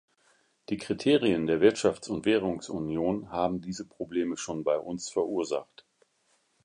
Die 0.69 0.77
Kriterien 0.77 1.45
der 1.45 1.61
Wirtschafts- 1.61 2.09
und 2.09 2.25
Währungsunion 2.25 3.29
haben 3.29 3.61
diese 3.61 3.85
Probleme 3.85 4.35
schon 4.35 4.63
bei 4.63 4.79
uns 4.79 5.11
verursacht. 5.11 5.85